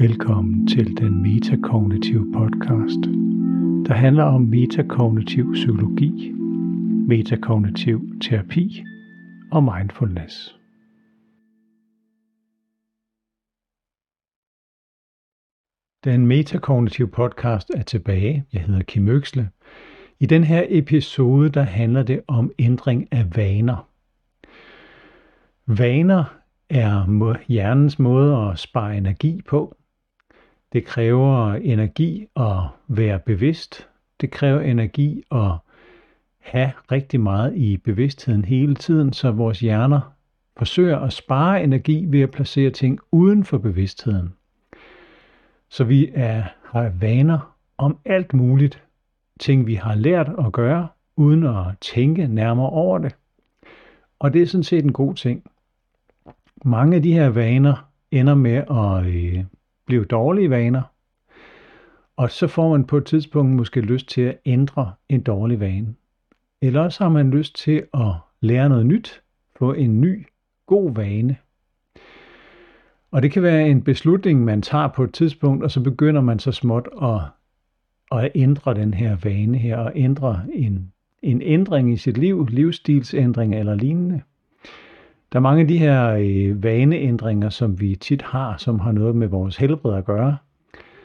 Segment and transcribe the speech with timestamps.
[0.00, 3.00] Velkommen til den metakognitive podcast,
[3.86, 6.32] der handler om metakognitiv psykologi,
[7.08, 8.84] metakognitiv terapi
[9.52, 10.58] og mindfulness.
[16.04, 18.44] Den metakognitive podcast er tilbage.
[18.52, 19.50] Jeg hedder Kim Øksle.
[20.20, 23.88] I den her episode, der handler det om ændring af vaner.
[25.66, 26.38] Vaner
[26.70, 27.06] er
[27.48, 29.76] hjernens måde at spare energi på.
[30.74, 33.88] Det kræver energi at være bevidst.
[34.20, 35.50] Det kræver energi at
[36.38, 40.14] have rigtig meget i bevidstheden hele tiden, så vores hjerner
[40.56, 44.34] forsøger at spare energi ved at placere ting uden for bevidstheden.
[45.68, 48.82] Så vi er, har vaner om alt muligt.
[49.40, 53.16] Ting, vi har lært at gøre, uden at tænke nærmere over det.
[54.18, 55.44] Og det er sådan set en god ting.
[56.64, 59.44] Mange af de her vaner ender med at øh,
[59.86, 60.82] blive dårlige vaner.
[62.16, 65.94] Og så får man på et tidspunkt måske lyst til at ændre en dårlig vane.
[66.62, 69.22] Eller også har man lyst til at lære noget nyt,
[69.56, 70.26] få en ny,
[70.66, 71.36] god vane.
[73.10, 76.38] Og det kan være en beslutning, man tager på et tidspunkt, og så begynder man
[76.38, 77.20] så småt at,
[78.18, 83.54] at ændre den her vane her, og ændre en, en ændring i sit liv, livsstilsændring
[83.54, 84.22] eller lignende.
[85.34, 89.16] Der er mange af de her øh, vaneændringer, som vi tit har, som har noget
[89.16, 90.36] med vores helbred at gøre.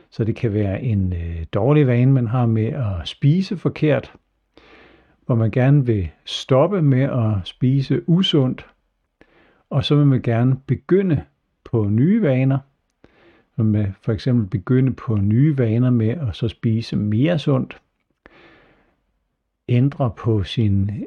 [0.09, 4.13] Så det kan være en øh, dårlig vane, man har med at spise forkert,
[5.25, 8.65] hvor man gerne vil stoppe med at spise usundt,
[9.69, 11.23] og så vil man gerne begynde
[11.63, 12.59] på nye vaner.
[13.55, 17.81] Så man for eksempel begynde på nye vaner med at så spise mere sundt.
[19.69, 21.05] Ændre på sine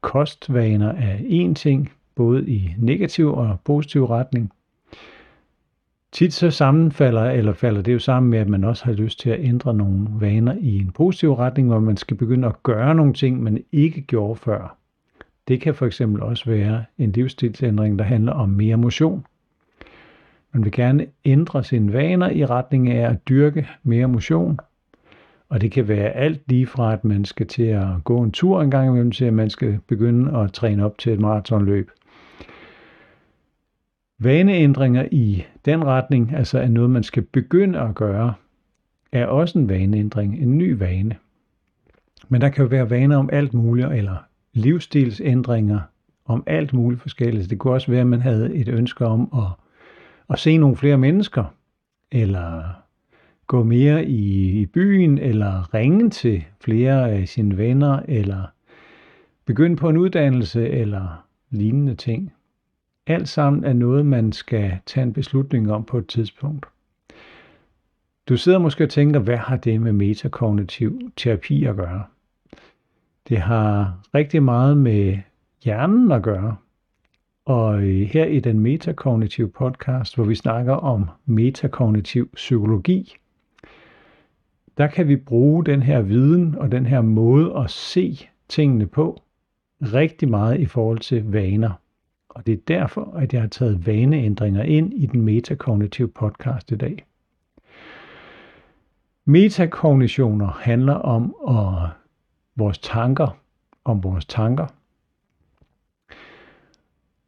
[0.00, 4.52] kostvaner af en ting, både i negativ og positiv retning.
[6.12, 9.30] Tit så sammenfalder, eller falder det jo sammen med, at man også har lyst til
[9.30, 13.12] at ændre nogle vaner i en positiv retning, hvor man skal begynde at gøre nogle
[13.12, 14.76] ting, man ikke gjorde før.
[15.48, 19.26] Det kan for eksempel også være en livsstilsændring, der handler om mere motion.
[20.52, 24.58] Man vil gerne ændre sine vaner i retning af at dyrke mere motion.
[25.48, 28.62] Og det kan være alt lige fra, at man skal til at gå en tur
[28.62, 31.90] en gang imellem, til at man skal begynde at træne op til et maratonløb.
[34.18, 38.34] Vaneændringer i den retning, altså er noget, man skal begynde at gøre,
[39.12, 41.16] er også en vaneændring, en ny vane.
[42.28, 44.16] Men der kan jo være vaner om alt muligt, eller
[44.52, 45.80] livsstilsændringer
[46.24, 47.50] om alt muligt forskelligt.
[47.50, 49.64] Det kunne også være, at man havde et ønske om at,
[50.30, 51.44] at se nogle flere mennesker,
[52.12, 52.62] eller
[53.46, 58.42] gå mere i, i byen, eller ringe til flere af sine venner, eller
[59.44, 62.32] begynde på en uddannelse, eller lignende ting.
[63.06, 66.66] Alt sammen er noget, man skal tage en beslutning om på et tidspunkt.
[68.28, 72.04] Du sidder måske og tænker, hvad har det med metakognitiv terapi at gøre?
[73.28, 75.18] Det har rigtig meget med
[75.64, 76.56] hjernen at gøre.
[77.44, 83.16] Og øh, her i den metakognitive podcast, hvor vi snakker om metakognitiv psykologi,
[84.78, 88.18] der kan vi bruge den her viden og den her måde at se
[88.48, 89.22] tingene på
[89.80, 91.72] rigtig meget i forhold til vaner.
[92.36, 96.76] Og det er derfor, at jeg har taget vaneændringer ind i den metakognitive podcast i
[96.76, 97.06] dag.
[99.24, 101.90] Metakognitioner handler om at
[102.56, 103.38] vores tanker,
[103.84, 104.66] om vores tanker.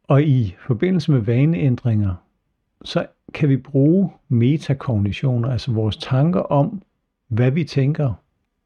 [0.03, 2.15] Og i forbindelse med vaneændringer,
[2.85, 6.83] så kan vi bruge metakognitioner, altså vores tanker om,
[7.29, 8.15] hvad vi tænker,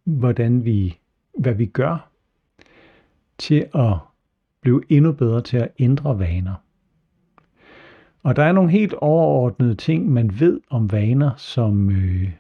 [0.04, 0.98] hvordan vi,
[1.38, 2.08] hvad vi gør,
[3.38, 3.96] til at
[4.62, 6.54] blive endnu bedre til at ændre vaner.
[8.22, 12.30] Og der er nogle helt overordnede ting, man ved om vaner, som, øh,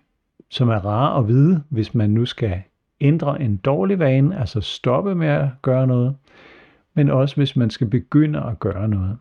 [0.50, 2.62] som er rare at vide, hvis man nu skal
[3.00, 6.16] ændre en dårlig vane, altså stoppe med at gøre noget,
[6.94, 9.18] men også hvis man skal begynde at gøre noget.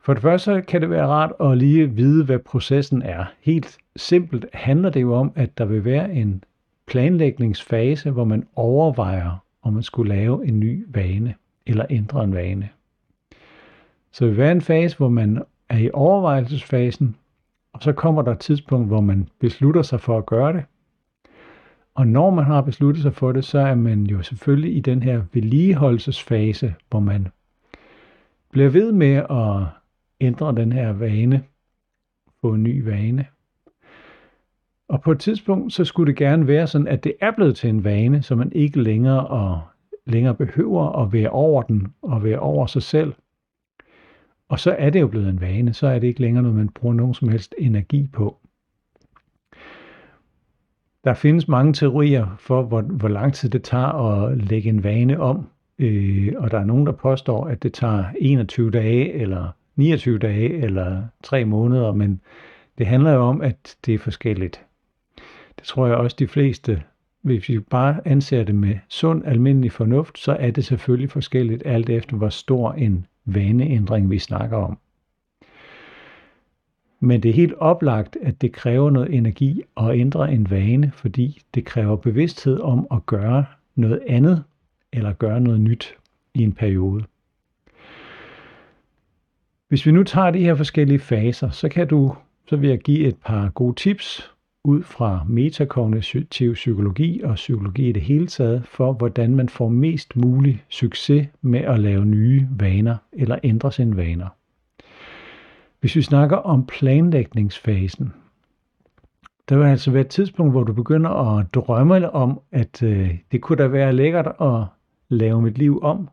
[0.00, 3.24] For det første kan det være rart at lige vide, hvad processen er.
[3.40, 6.44] Helt simpelt handler det jo om, at der vil være en
[6.86, 11.34] planlægningsfase, hvor man overvejer, om man skulle lave en ny vane
[11.66, 12.68] eller ændre en vane.
[14.12, 17.16] Så det vil være en fase, hvor man er i overvejelsesfasen,
[17.72, 20.64] og så kommer der et tidspunkt, hvor man beslutter sig for at gøre det.
[21.94, 25.02] Og når man har besluttet sig for det, så er man jo selvfølgelig i den
[25.02, 27.28] her vedligeholdelsesfase, hvor man
[28.50, 29.66] bliver ved med at
[30.20, 31.44] ændre den her vane,
[32.40, 33.26] få en ny vane.
[34.88, 37.70] Og på et tidspunkt, så skulle det gerne være sådan, at det er blevet til
[37.70, 39.62] en vane, så man ikke længere og
[40.06, 43.14] længere behøver at være over den og være over sig selv.
[44.48, 46.68] Og så er det jo blevet en vane, så er det ikke længere noget, man
[46.68, 48.36] bruger nogen som helst energi på.
[51.04, 55.20] Der findes mange teorier for, hvor, hvor lang tid det tager at lægge en vane
[55.20, 55.48] om.
[55.78, 60.52] Øh, og der er nogen, der påstår, at det tager 21 dage, eller 29 dage,
[60.52, 62.20] eller 3 måneder, men
[62.78, 64.64] det handler jo om, at det er forskelligt.
[65.58, 66.82] Det tror jeg også de fleste,
[67.22, 71.90] hvis vi bare anser det med sund almindelig fornuft, så er det selvfølgelig forskelligt alt
[71.90, 74.78] efter, hvor stor en vaneændring vi snakker om.
[77.00, 81.42] Men det er helt oplagt, at det kræver noget energi at ændre en vane, fordi
[81.54, 84.44] det kræver bevidsthed om at gøre noget andet
[84.92, 85.94] eller gøre noget nyt
[86.34, 87.04] i en periode.
[89.68, 92.16] Hvis vi nu tager de her forskellige faser, så kan du,
[92.48, 94.31] så vil jeg give et par gode tips
[94.64, 100.16] ud fra metakognitiv psykologi og psykologi i det hele taget, for hvordan man får mest
[100.16, 104.28] mulig succes med at lave nye vaner eller ændre sine vaner.
[105.80, 108.12] Hvis vi snakker om planlægningsfasen,
[109.48, 113.40] der vil altså være et tidspunkt, hvor du begynder at drømme om, at øh, det
[113.40, 114.64] kunne da være lækkert at
[115.08, 116.08] lave mit liv om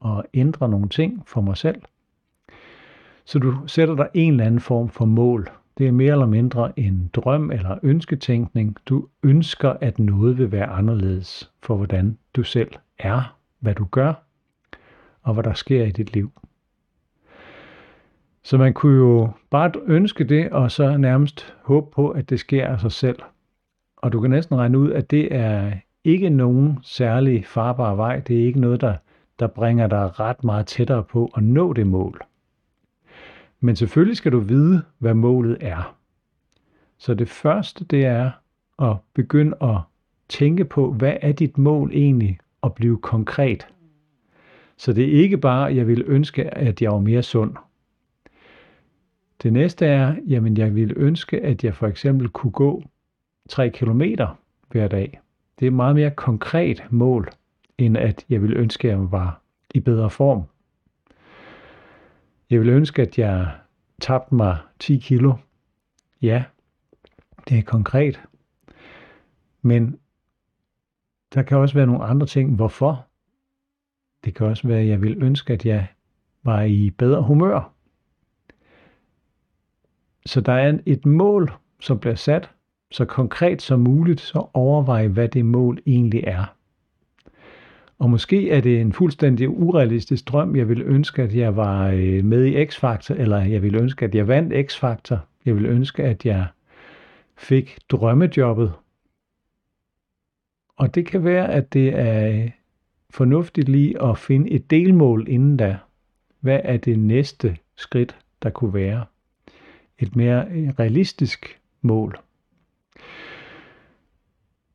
[0.00, 1.82] og ændre nogle ting for mig selv.
[3.24, 5.48] Så du sætter dig en eller anden form for mål.
[5.78, 8.76] Det er mere eller mindre en drøm eller ønsketænkning.
[8.86, 14.14] Du ønsker, at noget vil være anderledes for, hvordan du selv er, hvad du gør
[15.22, 16.32] og hvad der sker i dit liv.
[18.42, 22.66] Så man kunne jo bare ønske det, og så nærmest håbe på, at det sker
[22.66, 23.18] af sig selv.
[23.96, 25.72] Og du kan næsten regne ud, at det er
[26.04, 28.20] ikke nogen særlig farbar vej.
[28.20, 28.94] Det er ikke noget, der,
[29.38, 32.20] der bringer dig ret meget tættere på at nå det mål.
[33.64, 35.96] Men selvfølgelig skal du vide, hvad målet er.
[36.98, 38.30] Så det første, det er
[38.78, 39.78] at begynde at
[40.28, 43.66] tænke på, hvad er dit mål egentlig, at blive konkret.
[44.76, 47.54] Så det er ikke bare, at jeg vil ønske, at jeg var mere sund.
[49.42, 52.82] Det næste er, jamen jeg vil ønske, at jeg for eksempel kunne gå
[53.48, 54.02] 3 km
[54.70, 55.20] hver dag.
[55.58, 57.28] Det er et meget mere konkret mål,
[57.78, 59.40] end at jeg vil ønske, at jeg var
[59.74, 60.42] i bedre form.
[62.52, 63.50] Jeg vil ønske, at jeg
[64.00, 65.34] tabte mig 10 kilo.
[66.22, 66.44] Ja,
[67.48, 68.20] det er konkret.
[69.62, 69.98] Men
[71.34, 72.56] der kan også være nogle andre ting.
[72.56, 73.06] Hvorfor?
[74.24, 75.86] Det kan også være, at jeg vil ønske, at jeg
[76.42, 77.72] var i bedre humør.
[80.26, 82.50] Så der er et mål, som bliver sat
[82.90, 86.56] så konkret som muligt, så overvej, hvad det mål egentlig er.
[87.98, 90.56] Og måske er det en fuldstændig urealistisk drøm.
[90.56, 94.14] Jeg ville ønske, at jeg var øh, med i X-Factor, eller jeg ville ønske, at
[94.14, 95.16] jeg vandt X-Factor.
[95.44, 96.46] Jeg ville ønske, at jeg
[97.36, 98.72] fik drømmejobbet.
[100.76, 102.50] Og det kan være, at det er øh,
[103.10, 105.78] fornuftigt lige at finde et delmål inden da.
[106.40, 109.04] Hvad er det næste skridt, der kunne være?
[109.98, 112.18] Et mere øh, realistisk mål.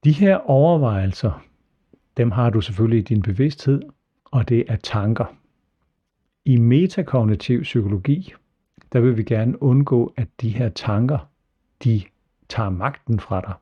[0.03, 1.46] De her overvejelser,
[2.17, 3.81] dem har du selvfølgelig i din bevidsthed,
[4.25, 5.25] og det er tanker.
[6.45, 8.33] I metakognitiv psykologi,
[8.93, 11.29] der vil vi gerne undgå, at de her tanker,
[11.83, 12.01] de
[12.49, 13.53] tager magten fra dig.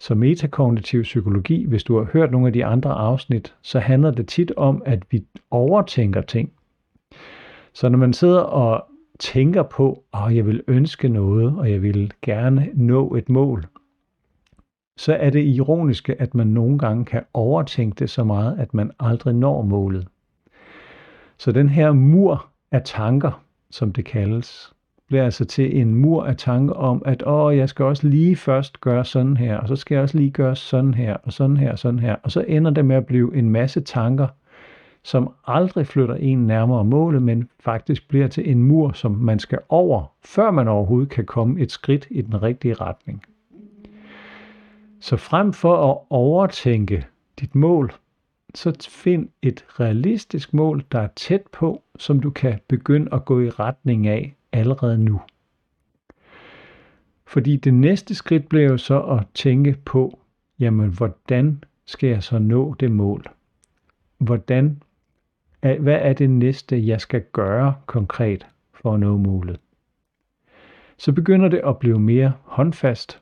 [0.00, 4.28] Så metakognitiv psykologi, hvis du har hørt nogle af de andre afsnit, så handler det
[4.28, 6.52] tit om, at vi overtænker ting.
[7.72, 8.84] Så når man sidder og
[9.18, 13.66] tænker på, at jeg vil ønske noget, og jeg vil gerne nå et mål,
[14.96, 18.90] så er det ironiske, at man nogle gange kan overtænke det så meget, at man
[19.00, 20.08] aldrig når målet.
[21.38, 24.72] Så den her mur af tanker, som det kaldes,
[25.08, 28.80] bliver altså til en mur af tanker om, at åh, jeg skal også lige først
[28.80, 31.72] gøre sådan her, og så skal jeg også lige gøre sådan her, og sådan her,
[31.72, 32.16] og sådan her.
[32.22, 34.26] Og så ender det med at blive en masse tanker,
[35.04, 39.58] som aldrig flytter en nærmere målet, men faktisk bliver til en mur, som man skal
[39.68, 43.22] over, før man overhovedet kan komme et skridt i den rigtige retning.
[45.00, 47.06] Så frem for at overtænke
[47.40, 47.92] dit mål,
[48.54, 53.40] så find et realistisk mål, der er tæt på, som du kan begynde at gå
[53.40, 55.20] i retning af allerede nu.
[57.26, 60.18] Fordi det næste skridt bliver jo så at tænke på,
[60.58, 63.24] jamen hvordan skal jeg så nå det mål?
[64.18, 64.82] Hvordan,
[65.60, 69.60] hvad er det næste, jeg skal gøre konkret for at nå målet?
[70.98, 73.20] Så begynder det at blive mere håndfast,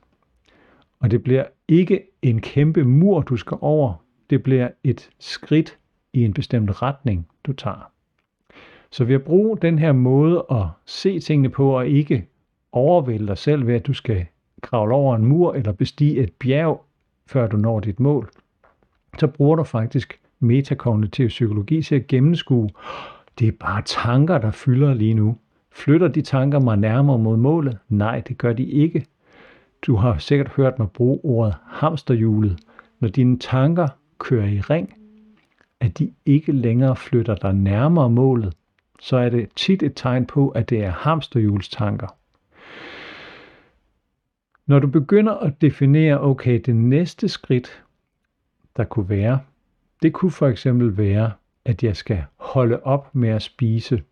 [0.99, 3.93] og det bliver ikke en kæmpe mur, du skal over.
[4.29, 5.77] Det bliver et skridt
[6.13, 7.91] i en bestemt retning, du tager.
[8.91, 12.27] Så ved at bruge den her måde at se tingene på, og ikke
[12.71, 14.25] overvælde dig selv ved, at du skal
[14.61, 16.85] kravle over en mur eller bestige et bjerg,
[17.27, 18.29] før du når dit mål,
[19.19, 22.69] så bruger du faktisk metakognitiv psykologi til at gennemskue,
[23.39, 25.37] det er bare tanker, der fylder lige nu.
[25.71, 27.77] Flytter de tanker mig nærmere mod målet?
[27.89, 29.05] Nej, det gør de ikke.
[29.85, 32.59] Du har sikkert hørt mig bruge ordet hamsterhjulet.
[32.99, 33.87] Når dine tanker
[34.17, 34.93] kører i ring,
[35.79, 38.53] at de ikke længere flytter dig nærmere målet,
[38.99, 42.07] så er det tit et tegn på, at det er hamsterhjulstanker.
[44.67, 47.83] Når du begynder at definere, okay, det næste skridt,
[48.77, 49.39] der kunne være,
[50.01, 51.31] det kunne for eksempel være,
[51.65, 54.03] at jeg skal holde op med at spise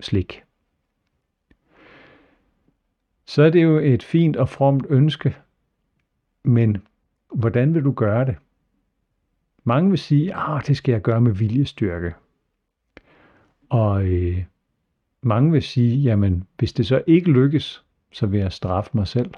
[0.00, 0.42] slik.
[3.28, 5.36] Så er det jo et fint og fromt ønske,
[6.44, 6.76] men
[7.34, 8.36] hvordan vil du gøre det?
[9.64, 12.14] Mange vil sige, at ah, det skal jeg gøre med viljestyrke.
[13.68, 14.44] Og øh,
[15.22, 19.34] mange vil sige, jamen hvis det så ikke lykkes, så vil jeg straffe mig selv.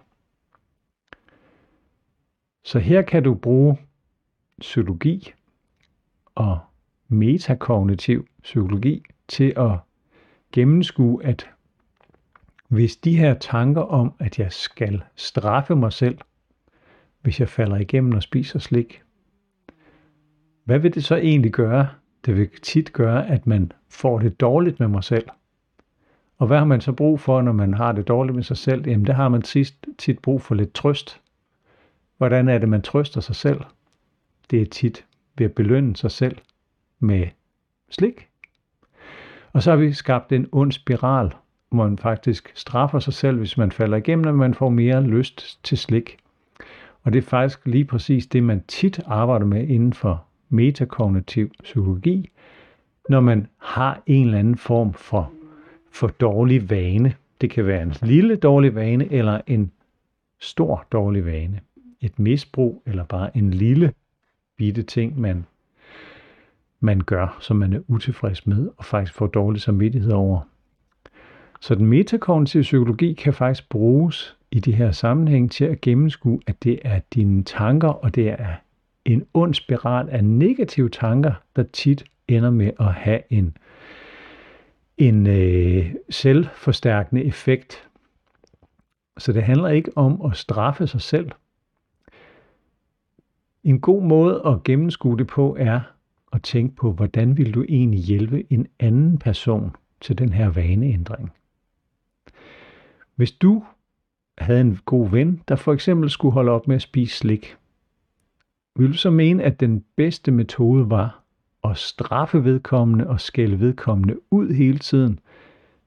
[2.65, 3.79] Så her kan du bruge
[4.61, 5.33] psykologi
[6.35, 6.59] og
[7.09, 9.79] metakognitiv psykologi til at
[10.53, 11.51] gennemskue, at
[12.71, 16.19] hvis de her tanker om, at jeg skal straffe mig selv,
[17.21, 19.03] hvis jeg falder igennem og spiser slik,
[20.65, 21.89] hvad vil det så egentlig gøre?
[22.27, 25.29] Det vil tit gøre, at man får det dårligt med mig selv.
[26.39, 28.89] Og hvad har man så brug for, når man har det dårligt med sig selv?
[28.89, 31.21] Jamen, det har man tit, tit brug for lidt trøst.
[32.17, 33.61] Hvordan er det, man trøster sig selv?
[34.51, 35.05] Det er tit
[35.39, 36.39] ved at belønne sig selv
[36.99, 37.27] med
[37.89, 38.29] slik.
[39.53, 41.33] Og så har vi skabt en ond spiral,
[41.73, 45.79] man faktisk straffer sig selv, hvis man falder igennem, og man får mere lyst til
[45.79, 46.17] slik.
[47.03, 52.31] Og det er faktisk lige præcis det, man tit arbejder med inden for metakognitiv psykologi,
[53.09, 55.33] når man har en eller anden form for,
[55.93, 57.15] for dårlig vane.
[57.41, 59.73] Det kan være en lille dårlig vane eller en
[60.41, 61.61] stor dårlig vane.
[62.01, 63.93] Et misbrug eller bare en lille
[64.57, 65.47] bitte ting, man,
[66.81, 70.41] man gør, som man er utilfreds med og faktisk får dårlig samvittighed over.
[71.61, 76.65] Så den metakognitive psykologi kan faktisk bruges i de her sammenhæng til at gennemskue, at
[76.65, 78.55] det er dine tanker, og det er
[79.05, 83.57] en ond spiral af negative tanker, der tit ender med at have en,
[84.99, 87.89] en øh, selvforstærkende effekt.
[89.19, 91.31] Så det handler ikke om at straffe sig selv.
[93.65, 95.81] En god måde at gennemskue det på er
[96.33, 101.33] at tænke på, hvordan vil du egentlig hjælpe en anden person til den her vaneændring.
[103.17, 103.65] Hvis du
[104.39, 107.57] havde en god ven, der for eksempel skulle holde op med at spise slik,
[108.77, 111.23] ville du så mene, at den bedste metode var
[111.65, 115.21] at straffe vedkommende og skælde vedkommende ud hele tiden,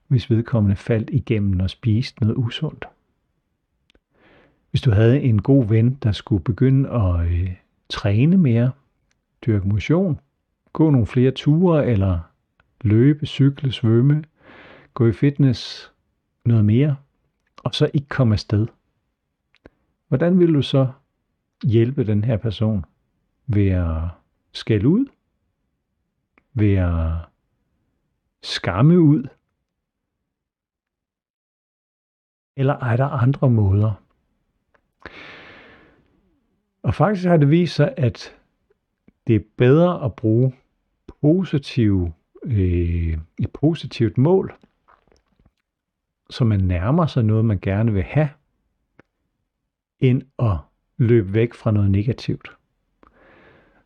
[0.08, 2.86] hvis vedkommende faldt igennem og spiste noget usundt?
[4.70, 7.56] Hvis du havde en god ven, der skulle begynde at øh,
[7.89, 8.72] træne mere,
[9.46, 10.20] dyrke motion,
[10.74, 12.20] gå nogle flere ture eller
[12.82, 14.24] løbe, cykle, svømme,
[14.94, 15.92] gå i fitness,
[16.46, 16.96] noget mere,
[17.63, 18.67] og så ikke komme afsted.
[20.08, 20.88] Hvordan vil du så
[21.63, 22.86] hjælpe den her person?
[23.48, 24.01] Ved at
[24.51, 25.05] skælde ud?
[26.53, 27.12] Ved at
[28.43, 29.27] skamme ud?
[32.55, 33.93] Eller er der andre måder?
[36.84, 38.36] Og faktisk har det vist sig, at
[39.27, 40.53] det er bedre at bruge
[41.22, 44.53] positive, øh, et positivt mål,
[46.33, 48.29] så man nærmer sig noget, man gerne vil have,
[49.99, 50.57] end at
[50.97, 52.51] løbe væk fra noget negativt.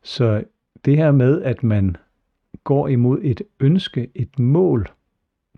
[0.03, 0.43] Så
[0.85, 1.97] det her med, at man
[2.63, 4.87] går imod et ønske, et mål,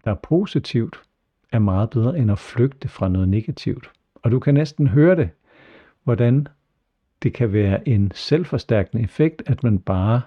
[0.06, 1.02] der er positivt,
[1.52, 3.92] er meget bedre end at flygte fra noget negativt.
[4.16, 5.30] Og du kan næsten høre det,
[6.04, 6.48] hvordan
[7.24, 10.22] det kan være en selvforstærkende effekt, at man bare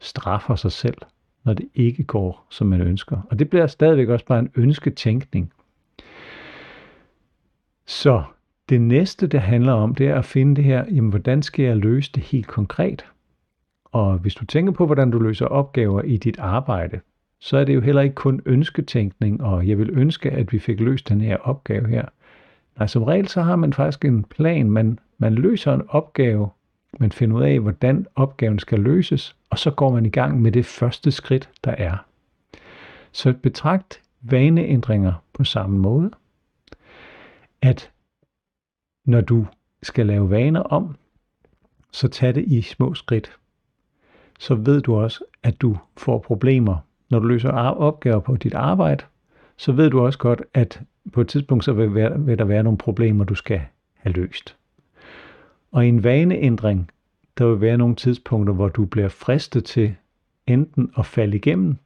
[0.00, 0.98] straffer sig selv,
[1.44, 3.20] når det ikke går, som man ønsker.
[3.30, 5.52] Og det bliver stadigvæk også bare en ønsketænkning.
[7.86, 8.22] Så
[8.68, 11.76] det næste, det handler om, det er at finde det her, jamen hvordan skal jeg
[11.76, 13.06] løse det helt konkret?
[13.84, 17.00] Og hvis du tænker på, hvordan du løser opgaver i dit arbejde,
[17.40, 20.80] så er det jo heller ikke kun ønsketænkning, og jeg vil ønske, at vi fik
[20.80, 22.04] løst den her opgave her.
[22.78, 24.70] Nej, som regel så har man faktisk en plan.
[24.70, 26.48] Man, man løser en opgave,
[27.00, 30.52] man finder ud af, hvordan opgaven skal løses, og så går man i gang med
[30.52, 31.96] det første skridt, der er.
[33.12, 36.10] Så betragt vaneændringer på samme måde,
[37.64, 37.90] at
[39.04, 39.46] når du
[39.82, 40.96] skal lave vaner om,
[41.92, 43.36] så tag det i små skridt.
[44.38, 46.76] Så ved du også, at du får problemer.
[47.10, 49.04] Når du løser opgaver på dit arbejde,
[49.56, 50.80] så ved du også godt, at
[51.12, 53.60] på et tidspunkt så vil, være, vil der være nogle problemer, du skal
[53.94, 54.56] have løst.
[55.72, 56.90] Og i en vaneændring,
[57.38, 59.94] der vil være nogle tidspunkter, hvor du bliver fristet til
[60.46, 61.76] enten at falde igennem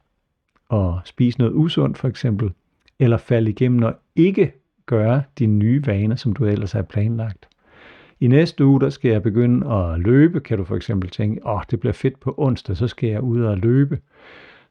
[0.69, 2.51] og spise noget usundt for eksempel,
[2.99, 4.53] eller falde igennem og ikke
[4.89, 7.47] gøre dine nye vaner, som du ellers har planlagt.
[8.19, 11.55] I næste uge, der skal jeg begynde at løbe, kan du for eksempel tænke, åh,
[11.55, 13.99] oh, det bliver fedt på onsdag, så skal jeg ud og løbe.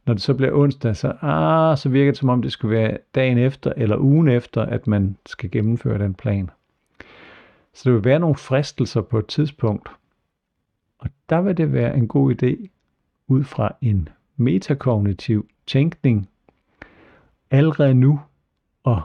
[0.06, 2.98] Når det så bliver onsdag, så, ah, så virker det som om, det skulle være
[3.14, 6.50] dagen efter eller ugen efter, at man skal gennemføre den plan.
[7.74, 9.88] Så der vil være nogle fristelser på et tidspunkt.
[10.98, 12.68] Og der vil det være en god idé
[13.28, 16.28] ud fra en metakognitiv tænkning
[17.50, 18.20] allerede nu
[18.86, 19.02] at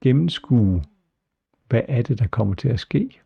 [0.00, 0.82] gennemskue,
[1.68, 3.20] hvad er det, der kommer til at ske.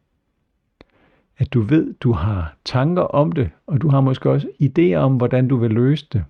[1.39, 5.17] At du ved, du har tanker om det, og du har måske også idéer om,
[5.17, 6.25] hvordan du vil løse det.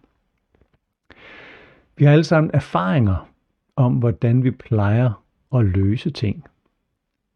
[1.96, 3.28] Vi har alle sammen erfaringer
[3.76, 5.22] om, hvordan vi plejer
[5.54, 6.44] at løse ting.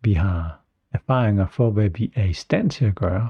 [0.01, 0.61] Vi har
[0.93, 3.29] erfaringer for, hvad vi er i stand til at gøre.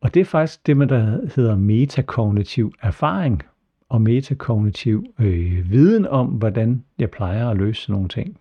[0.00, 3.42] Og det er faktisk det, man der hedder metakognitiv erfaring
[3.90, 8.36] og metakognitiv øh, viden om, hvordan jeg plejer at løse nogle ting.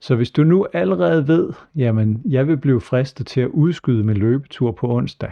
[0.00, 4.16] Så hvis du nu allerede ved, jamen jeg vil blive fristet til at udskyde min
[4.16, 5.30] løbetur på onsdag,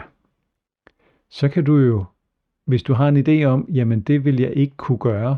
[1.29, 2.05] så kan du jo,
[2.65, 5.37] hvis du har en idé om, jamen det vil jeg ikke kunne gøre,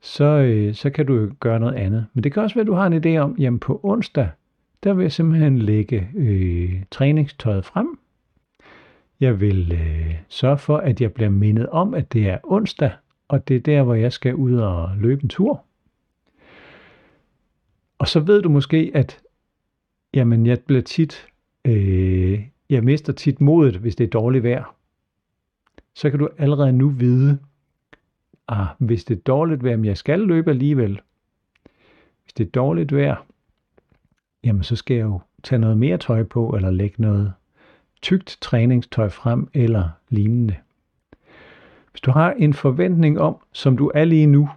[0.00, 2.06] så, øh, så kan du jo gøre noget andet.
[2.14, 4.28] Men det kan også være, at du har en idé om, jamen på onsdag,
[4.84, 7.98] der vil jeg simpelthen lægge øh, træningstøjet frem.
[9.20, 12.92] Jeg vil øh, sørge for, at jeg bliver mindet om, at det er onsdag,
[13.28, 15.64] og det er der, hvor jeg skal ud og løbe en tur.
[17.98, 19.20] Og så ved du måske, at
[20.14, 21.26] jamen, jeg bliver tit,
[21.64, 24.74] øh, jeg mister tit modet, hvis det er dårligt vejr.
[25.94, 27.38] Så kan du allerede nu vide,
[28.48, 31.00] ah, hvis det er dårligt vejr, men jeg skal løbe alligevel.
[32.22, 33.26] Hvis det er dårligt vejr,
[34.44, 37.32] jamen så skal jeg jo tage noget mere tøj på, eller lægge noget
[38.02, 40.56] tykt træningstøj frem, eller lignende.
[41.90, 44.48] Hvis du har en forventning om, som du er lige nu,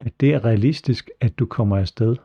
[0.00, 2.16] at det er realistisk, at du kommer afsted,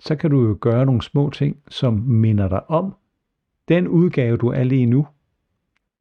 [0.00, 2.94] så kan du jo gøre nogle små ting, som minder dig om,
[3.68, 5.06] den udgave, du er lige nu,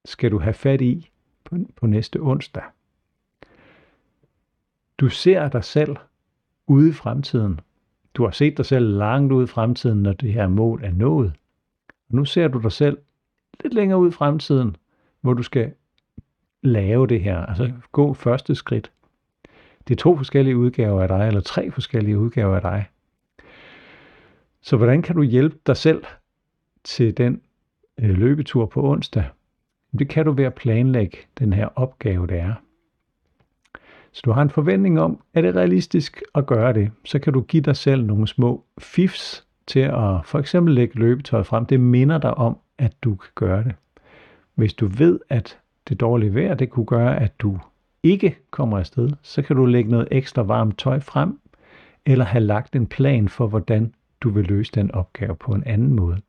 [0.06, 1.10] skal du have fat i
[1.44, 2.64] på, på næste onsdag.
[4.98, 5.96] Du ser dig selv
[6.68, 7.60] ude i fremtiden.
[8.14, 11.34] Du har set dig selv langt ude i fremtiden, når det her mål er nået.
[12.10, 12.98] Og nu ser du dig selv
[13.64, 14.76] lidt længere ud i fremtiden,
[15.22, 15.74] hvor du skal
[16.62, 18.92] lave det her, altså gå første skridt.
[19.88, 22.86] Det er to forskellige udgaver af dig, eller tre forskellige udgaver af dig.
[24.62, 26.04] Så hvordan kan du hjælpe dig selv
[26.84, 27.42] til den
[28.00, 29.26] øh, løbetur på onsdag?
[30.00, 32.54] Det kan du ved at planlægge den her opgave, det er.
[34.12, 37.42] Så du har en forventning om, er det realistisk at gøre det, så kan du
[37.42, 41.66] give dig selv nogle små fifs til at for eksempel lægge løbetøjet frem.
[41.66, 43.76] Det minder dig om, at du kan gøre det.
[44.56, 47.60] Hvis du ved, at det dårlige vejr, det kunne gøre, at du
[48.04, 51.40] ikke kommer afsted, så kan du lægge noget ekstra varmt tøj frem,
[52.06, 55.94] eller have lagt en plan for, hvordan du vil løse den opgave på en anden
[55.94, 56.22] måde.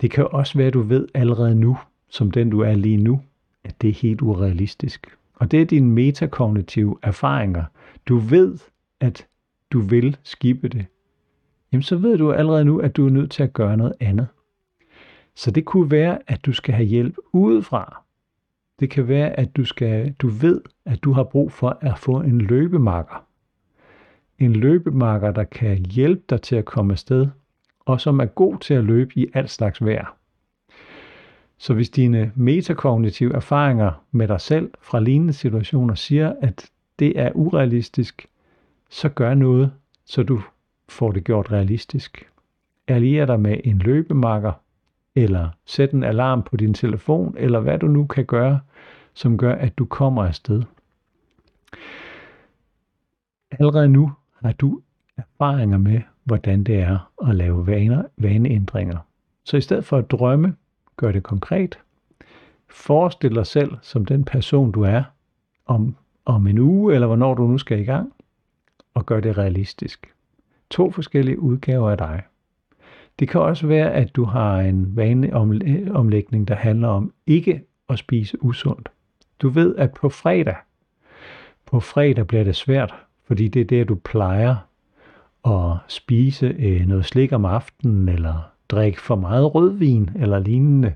[0.00, 3.20] Det kan også være, at du ved allerede nu, som den du er lige nu,
[3.64, 5.16] at det er helt urealistisk.
[5.34, 7.64] Og det er dine metakognitive erfaringer.
[8.08, 8.58] Du ved,
[9.00, 9.26] at
[9.70, 10.86] du vil skibe det.
[11.72, 14.26] Jamen så ved du allerede nu, at du er nødt til at gøre noget andet.
[15.34, 18.02] Så det kunne være, at du skal have hjælp udefra.
[18.80, 22.20] Det kan være, at du, skal, du ved, at du har brug for at få
[22.20, 23.26] en løbemakker.
[24.38, 27.26] En løbemarker, der kan hjælpe dig til at komme afsted,
[27.80, 30.16] og som er god til at løbe i alt slags vejr.
[31.58, 37.32] Så hvis dine metakognitive erfaringer med dig selv fra lignende situationer siger, at det er
[37.34, 38.26] urealistisk,
[38.90, 39.72] så gør noget,
[40.04, 40.42] så du
[40.88, 42.28] får det gjort realistisk.
[42.88, 44.52] Allier dig med en løbemakker,
[45.14, 48.60] eller sæt en alarm på din telefon, eller hvad du nu kan gøre,
[49.14, 50.62] som gør, at du kommer afsted.
[53.50, 54.80] Allerede nu har du
[55.16, 58.98] erfaringer med, hvordan det er at lave vaner, vaneændringer.
[59.44, 60.56] Så i stedet for at drømme,
[60.96, 61.78] gør det konkret.
[62.68, 65.02] Forestil dig selv som den person, du er
[65.66, 68.12] om, om en uge, eller hvornår du nu skal i gang,
[68.94, 70.15] og gør det realistisk.
[70.70, 72.22] To forskellige udgaver af dig.
[73.18, 78.42] Det kan også være, at du har en vaneomlægning, der handler om ikke at spise
[78.42, 78.88] usundt.
[79.42, 80.56] Du ved, at på fredag,
[81.66, 84.56] på fredag bliver det svært, fordi det er der, du plejer
[85.46, 90.94] at spise øh, noget slik om aftenen, eller drikke for meget rødvin, eller lignende,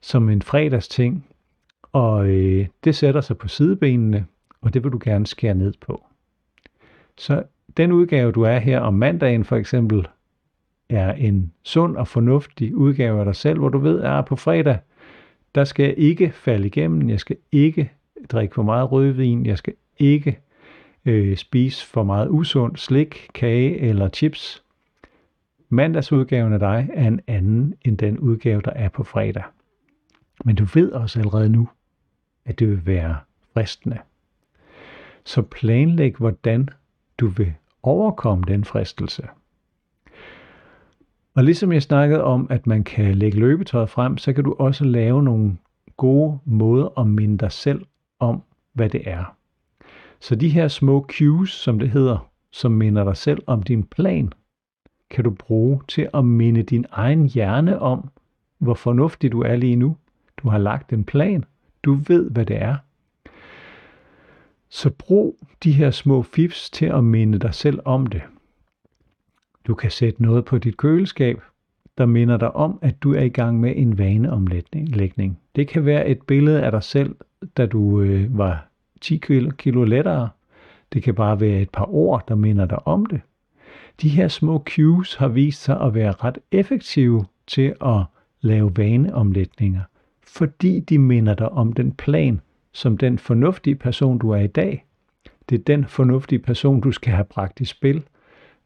[0.00, 1.26] som en fredagsting.
[1.92, 4.26] Og øh, det sætter sig på sidebenene,
[4.60, 6.06] og det vil du gerne skære ned på.
[7.18, 7.42] Så
[7.76, 10.08] den udgave, du er her om mandagen for eksempel,
[10.88, 14.78] er en sund og fornuftig udgave af dig selv, hvor du ved, at på fredag,
[15.54, 17.90] der skal jeg ikke falde igennem, jeg skal ikke
[18.28, 20.38] drikke for meget rødvin, jeg skal ikke
[21.04, 24.62] øh, spise for meget usund slik, kage eller chips.
[25.68, 29.42] Mandagsudgaven af dig er en anden end den udgave, der er på fredag.
[30.44, 31.68] Men du ved også allerede nu,
[32.44, 33.16] at det vil være
[33.54, 33.98] fristende.
[35.24, 36.68] Så planlæg, hvordan
[37.18, 37.54] du vil
[37.86, 39.22] overkomme den fristelse.
[41.34, 44.84] Og ligesom jeg snakkede om, at man kan lægge løbetøjet frem, så kan du også
[44.84, 45.56] lave nogle
[45.96, 47.86] gode måder at minde dig selv
[48.18, 49.36] om, hvad det er.
[50.20, 54.32] Så de her små cues, som det hedder, som minder dig selv om din plan,
[55.10, 58.08] kan du bruge til at minde din egen hjerne om,
[58.58, 59.96] hvor fornuftig du er lige nu.
[60.36, 61.44] Du har lagt en plan.
[61.82, 62.76] Du ved, hvad det er.
[64.68, 68.22] Så brug de her små fifs til at minde dig selv om det.
[69.66, 71.40] Du kan sætte noget på dit køleskab,
[71.98, 75.38] der minder dig om, at du er i gang med en vaneomlægning.
[75.56, 77.16] Det kan være et billede af dig selv,
[77.56, 78.68] da du øh, var
[79.00, 79.16] 10
[79.58, 80.28] kilo, lettere.
[80.92, 83.20] Det kan bare være et par ord, der minder dig om det.
[84.02, 88.02] De her små cues har vist sig at være ret effektive til at
[88.40, 89.80] lave vaneomlægninger,
[90.26, 92.40] fordi de minder dig om den plan,
[92.76, 94.84] som den fornuftige person, du er i dag.
[95.48, 98.02] Det er den fornuftige person, du skal have bragt i spil,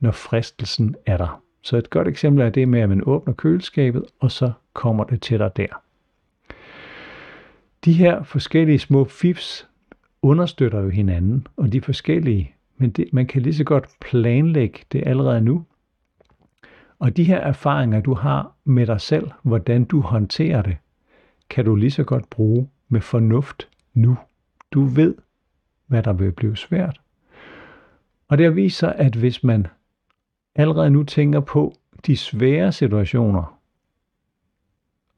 [0.00, 1.42] når fristelsen er der.
[1.62, 5.22] Så et godt eksempel er det med, at man åbner køleskabet, og så kommer det
[5.22, 5.82] til dig der.
[7.84, 9.68] De her forskellige små fifs
[10.22, 15.02] understøtter jo hinanden, og de forskellige, men det, man kan lige så godt planlægge det
[15.06, 15.64] allerede nu.
[16.98, 20.76] Og de her erfaringer, du har med dig selv, hvordan du håndterer det,
[21.50, 24.18] kan du lige så godt bruge med fornuft nu.
[24.72, 25.14] Du ved,
[25.86, 27.00] hvad der vil blive svært.
[28.28, 29.66] Og det viser, at hvis man
[30.54, 31.74] allerede nu tænker på
[32.06, 33.60] de svære situationer,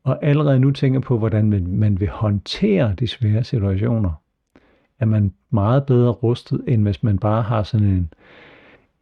[0.05, 4.13] og allerede nu tænker på, hvordan man vil håndtere de svære situationer,
[4.99, 8.13] er man meget bedre rustet, end hvis man bare har sådan en,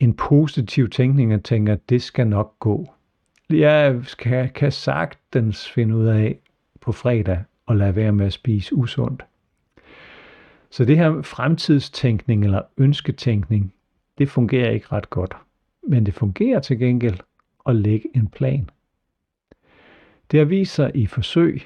[0.00, 2.94] en positiv tænkning og tænker, at det skal nok gå.
[3.50, 6.38] Jeg kan, kan sagtens finde ud af
[6.80, 9.24] på fredag at lade være med at spise usundt.
[10.70, 13.72] Så det her fremtidstænkning eller ønsketænkning,
[14.18, 15.36] det fungerer ikke ret godt.
[15.82, 17.18] Men det fungerer til gengæld
[17.66, 18.70] at lægge en plan.
[20.30, 21.62] Det har vist sig i forsøg,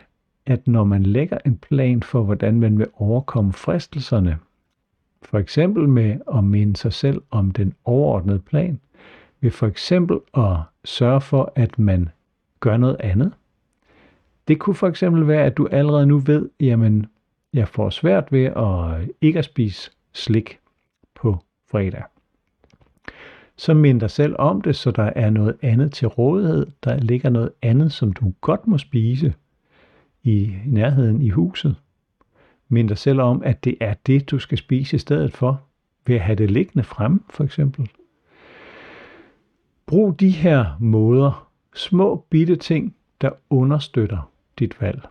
[0.47, 4.39] at når man lægger en plan for, hvordan man vil overkomme fristelserne,
[5.23, 8.81] for eksempel med at minde sig selv om den overordnede plan,
[9.41, 12.09] ved for eksempel at sørge for, at man
[12.61, 13.33] gør noget andet.
[14.49, 17.07] Det kunne for eksempel være, at du allerede nu ved, jamen,
[17.55, 20.59] jeg får svært ved at ikke at spise slik
[21.15, 21.39] på
[21.71, 22.03] fredag.
[23.57, 26.67] Så mind dig selv om det, så der er noget andet til rådighed.
[26.85, 29.35] Der ligger noget andet, som du godt må spise
[30.23, 31.77] i nærheden i huset.
[32.69, 35.63] Mind dig selv om, at det er det, du skal spise i stedet for,
[36.07, 37.91] ved at have det liggende frem, for eksempel.
[39.87, 45.09] Brug de her måder, små bitte ting, der understøtter dit valg.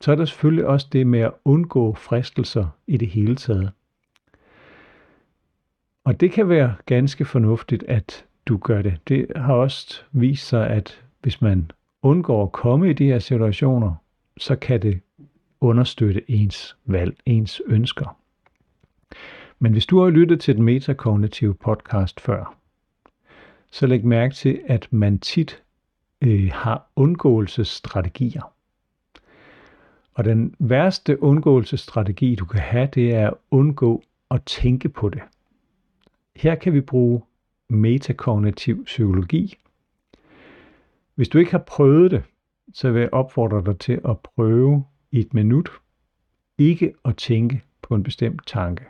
[0.00, 3.72] Så er der selvfølgelig også det med at undgå fristelser i det hele taget.
[6.04, 9.00] Og det kan være ganske fornuftigt, at du gør det.
[9.08, 11.70] Det har også vist sig, at hvis man
[12.02, 13.94] undgår at komme i de her situationer,
[14.38, 15.00] så kan det
[15.60, 18.16] understøtte ens valg, ens ønsker.
[19.58, 22.56] Men hvis du har lyttet til den metakognitive podcast før,
[23.70, 25.62] så læg mærke til, at man tit
[26.20, 28.52] øh, har undgåelsesstrategier.
[30.14, 35.22] Og den værste undgåelsesstrategi, du kan have, det er at undgå at tænke på det.
[36.36, 37.22] Her kan vi bruge
[37.68, 39.58] metakognitiv psykologi.
[41.14, 42.22] Hvis du ikke har prøvet det,
[42.74, 45.70] så vil jeg opfordre dig til at prøve i et minut
[46.58, 48.84] ikke at tænke på en bestemt tanke.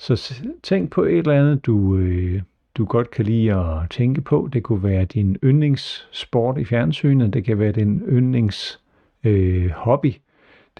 [0.00, 2.42] Så tænk på et eller andet, du, øh,
[2.78, 4.48] du godt kan lide at tænke på.
[4.52, 8.80] Det kunne være din yndlingssport i fjernsynet, det kan være din yndlings
[9.24, 10.14] øh, hobby,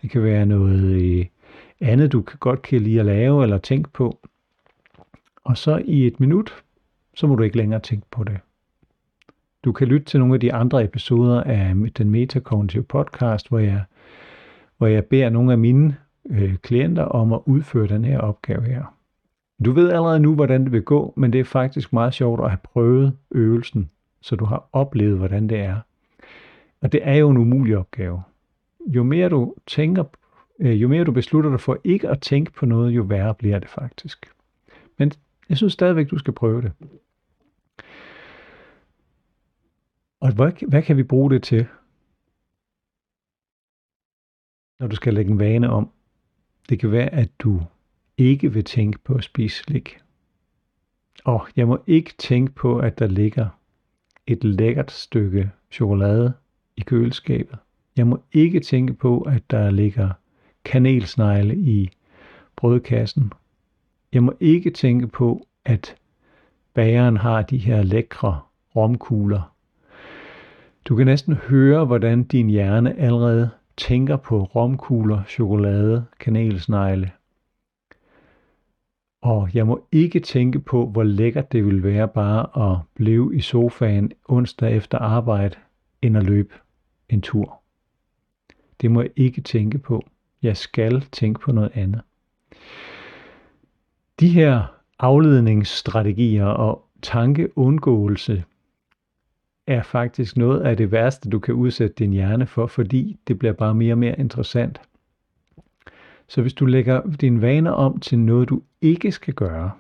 [0.03, 1.27] det kan være noget øh,
[1.81, 4.19] andet, du godt kan lide at lave eller tænke på.
[5.45, 6.65] Og så i et minut,
[7.15, 8.37] så må du ikke længere tænke på det.
[9.65, 13.83] Du kan lytte til nogle af de andre episoder af den Metakognitive podcast, hvor jeg,
[14.79, 15.97] hvor jeg beder nogle af mine
[16.31, 18.98] øh, klienter om at udføre den her opgave her.
[19.65, 22.51] Du ved allerede nu, hvordan det vil gå, men det er faktisk meget sjovt at
[22.51, 23.91] have prøvet øvelsen,
[24.21, 25.81] så du har oplevet, hvordan det er.
[26.81, 28.23] Og det er jo en umulig opgave.
[28.87, 30.05] Jo mere du tænker,
[30.59, 33.59] øh, jo mere du beslutter dig for ikke at tænke på noget, jo værre bliver
[33.59, 34.33] det faktisk.
[34.99, 35.13] Men
[35.49, 36.73] jeg synes stadigvæk, du skal prøve det.
[40.21, 41.67] Og hvad, hvad kan vi bruge det til?
[44.79, 45.91] når du skal lægge en vane om.
[46.69, 47.61] Det kan være, at du
[48.19, 49.99] ikke vil tænke på at spise slik.
[51.25, 53.49] Og jeg må ikke tænke på, at der ligger
[54.27, 56.33] et lækkert stykke chokolade
[56.77, 57.59] i køleskabet.
[57.97, 60.11] Jeg må ikke tænke på, at der ligger
[60.65, 61.91] kanelsnegle i
[62.57, 63.33] brødkassen.
[64.13, 65.97] Jeg må ikke tænke på, at
[66.75, 68.41] bageren har de her lækre
[68.77, 69.55] romkugler.
[70.85, 77.11] Du kan næsten høre, hvordan din hjerne allerede tænker på romkugler, chokolade, kanelsnegle.
[79.21, 83.41] Og jeg må ikke tænke på, hvor lækkert det ville være bare at blive i
[83.41, 85.57] sofaen onsdag efter arbejde,
[86.03, 86.55] end at løbe
[87.09, 87.63] en tur.
[88.81, 90.05] Det må jeg ikke tænke på.
[90.43, 92.03] Jeg skal tænke på noget andet.
[94.21, 98.45] De her afledningsstrategier og tankeundgåelse
[99.67, 103.53] er faktisk noget af det værste, du kan udsætte din hjerne for, fordi det bliver
[103.53, 104.81] bare mere og mere interessant.
[106.29, 109.71] Så hvis du lægger dine vaner om til noget, du ikke skal gøre,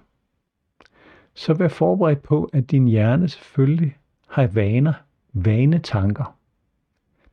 [1.34, 3.96] så vær forberedt på, at din hjerne selvfølgelig
[4.28, 4.92] har vaner,
[5.32, 6.36] vanetanker.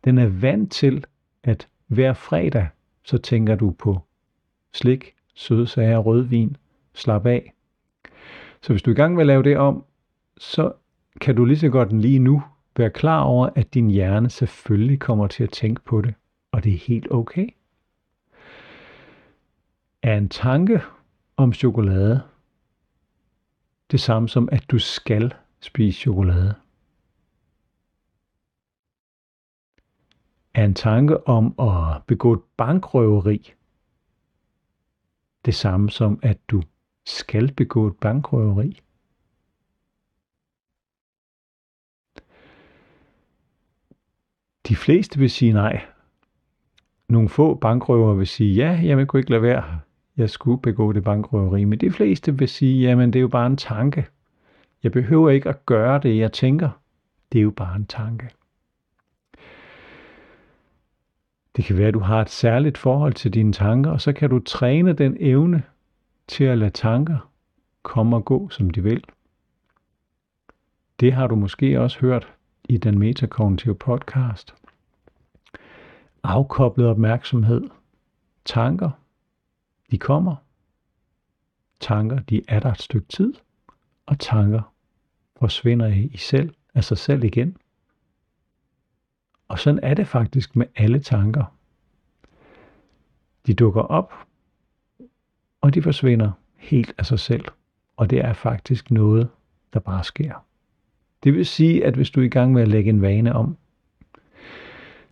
[0.04, 1.06] Den er vant til,
[1.44, 2.68] at hver fredag,
[3.04, 4.00] så tænker du på
[4.74, 6.58] slik, sødsager, rødvin,
[6.94, 7.54] slap af.
[8.62, 9.84] Så hvis du er i gang med at lave det om,
[10.38, 10.72] så
[11.22, 12.44] kan du lige så godt lige nu
[12.78, 16.14] være klar over, at din hjerne selvfølgelig kommer til at tænke på det,
[16.52, 17.48] og det er helt okay.
[20.06, 20.82] Er en tanke
[21.38, 22.24] om chokolade
[23.92, 26.56] det samme som, at du skal spise chokolade?
[30.54, 33.54] Er en tanke om at begå et bankrøveri
[35.46, 36.64] det samme som, at du
[37.06, 38.82] skal begå et bankrøveri?
[44.68, 45.86] De fleste vil sige nej.
[47.10, 49.85] Nogle få bankrøver vil sige, ja, jeg kunne ikke lade være.
[50.18, 51.64] Jeg skulle begå det bankrøveri.
[51.64, 54.08] Men de fleste vil sige, jamen det er jo bare en tanke.
[54.84, 56.70] Jeg behøver ikke at gøre det, jeg tænker.
[57.32, 58.30] Det er jo bare en tanke.
[61.56, 64.30] Det kan være, at du har et særligt forhold til dine tanker, og så kan
[64.30, 65.64] du træne den evne
[66.28, 67.30] til at lade tanker
[67.84, 69.04] komme og gå, som de vil.
[71.00, 72.34] Det har du måske også hørt
[72.70, 74.56] i den metakognitive podcast.
[76.24, 77.70] Afkoblet opmærksomhed.
[78.46, 78.92] Tanker,
[79.92, 80.36] de kommer.
[81.80, 83.34] Tanker, de er der et stykke tid.
[84.06, 84.74] Og tanker
[85.40, 87.58] forsvinder i selv, af sig selv igen.
[89.48, 91.56] Og sådan er det faktisk med alle tanker.
[93.48, 94.14] De dukker op,
[95.62, 97.46] og de forsvinder helt af sig selv.
[97.98, 99.30] Og det er faktisk noget,
[99.74, 100.46] der bare sker.
[101.24, 103.58] Det vil sige, at hvis du er i gang med at lægge en vane om,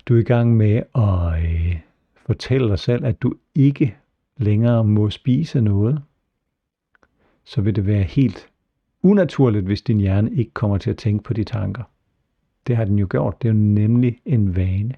[0.06, 1.80] du er i gang med at øh,
[2.16, 3.98] fortælle dig selv, at du ikke
[4.38, 6.02] længere må spise noget,
[7.44, 8.50] så vil det være helt
[9.02, 11.84] unaturligt, hvis din hjerne ikke kommer til at tænke på de tanker.
[12.68, 13.42] Det har den jo gjort.
[13.42, 14.96] Det er jo nemlig en vane.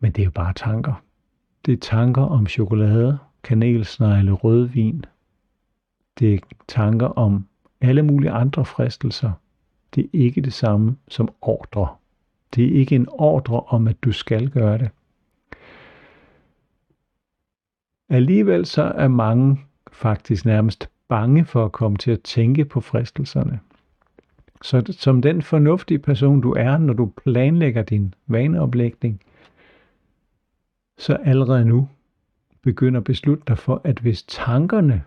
[0.00, 1.02] Men det er jo bare tanker.
[1.66, 5.04] Det er tanker om chokolade, kanelsnegle, rødvin.
[6.18, 7.46] Det er tanker om
[7.80, 9.32] alle mulige andre fristelser,
[9.94, 11.88] det er ikke det samme som ordre.
[12.54, 14.90] Det er ikke en ordre om, at du skal gøre det.
[18.10, 19.60] Alligevel så er mange
[19.92, 23.60] faktisk nærmest bange for at komme til at tænke på fristelserne.
[24.62, 29.20] Så som den fornuftige person du er, når du planlægger din vaneoplægning,
[30.98, 31.88] så allerede nu
[32.62, 35.02] begynder at beslutte dig for, at hvis tankerne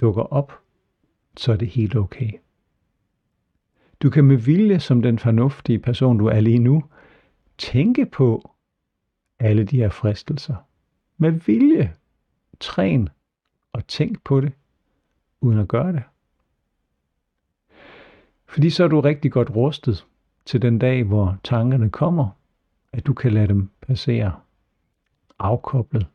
[0.00, 0.52] dukker op,
[1.36, 2.30] så er det helt okay.
[4.02, 6.84] Du kan med vilje, som den fornuftige person, du er lige nu,
[7.58, 8.50] tænke på
[9.38, 10.56] alle de her fristelser.
[11.18, 11.94] Med vilje.
[12.60, 13.08] Træn
[13.72, 14.52] og tænk på det,
[15.40, 16.02] uden at gøre det.
[18.46, 20.06] Fordi så er du rigtig godt rustet
[20.44, 22.28] til den dag, hvor tankerne kommer,
[22.92, 24.40] at du kan lade dem passere
[25.38, 26.06] afkoblet.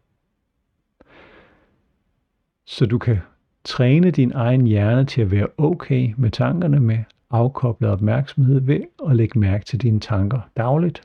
[2.65, 3.19] Så du kan
[3.63, 9.15] Træne din egen hjerne til at være okay med tankerne med afkoblet opmærksomhed ved at
[9.15, 11.01] lægge mærke til dine tanker dagligt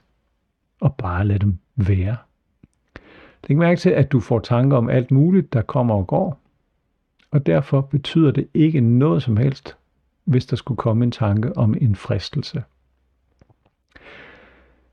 [0.81, 2.17] og bare lade dem være.
[3.49, 6.41] Læg mærke til, at du får tanker om alt muligt, der kommer og går,
[7.31, 9.77] og derfor betyder det ikke noget som helst,
[10.25, 12.63] hvis der skulle komme en tanke om en fristelse.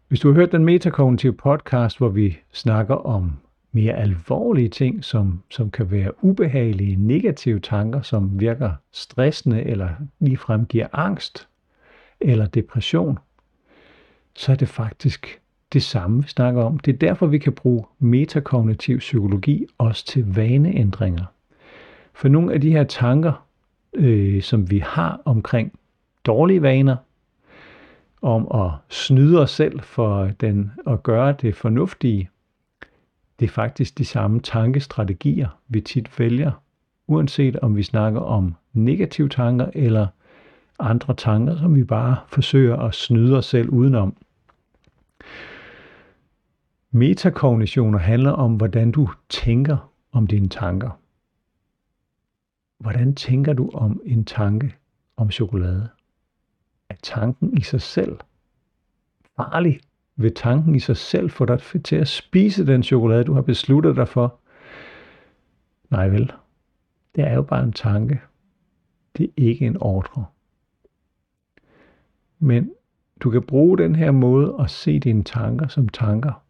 [0.07, 3.33] Hvis du har hørt den metakognitive podcast, hvor vi snakker om
[3.71, 10.65] mere alvorlige ting, som, som kan være ubehagelige, negative tanker, som virker stressende eller ligefrem
[10.65, 11.47] giver angst
[12.19, 13.19] eller depression,
[14.35, 15.41] så er det faktisk
[15.73, 16.79] det samme, vi snakker om.
[16.79, 21.25] Det er derfor, vi kan bruge metakognitiv psykologi også til vaneændringer.
[22.13, 23.45] For nogle af de her tanker,
[23.93, 25.73] øh, som vi har omkring
[26.25, 26.95] dårlige vaner,
[28.21, 32.29] om at snyde os selv for den at gøre det fornuftige,
[33.39, 36.51] det er faktisk de samme tankestrategier, vi tit vælger,
[37.07, 40.07] uanset om vi snakker om negative tanker eller
[40.79, 44.15] andre tanker, som vi bare forsøger at snyde os selv udenom.
[46.95, 50.99] Metakognitioner handler om, hvordan du tænker om dine tanker.
[52.77, 54.75] Hvordan tænker du om en tanke
[55.17, 55.89] om chokolade?
[56.89, 58.19] Er tanken i sig selv
[59.35, 59.79] farlig?
[60.15, 63.95] Vil tanken i sig selv få dig til at spise den chokolade, du har besluttet
[63.95, 64.39] dig for?
[65.89, 66.31] Nej vel,
[67.15, 68.21] det er jo bare en tanke.
[69.17, 70.25] Det er ikke en ordre.
[72.39, 72.71] Men
[73.19, 76.42] du kan bruge den her måde at se dine tanker som tanker